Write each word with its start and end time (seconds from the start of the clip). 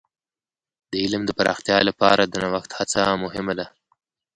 د 0.89 0.91
علم 1.03 1.21
د 1.25 1.31
پراختیا 1.37 1.77
لپاره 1.89 2.23
د 2.25 2.33
نوښت 2.43 2.71
هڅه 2.79 3.01
مهمه 3.23 3.53
ده. 3.59 3.65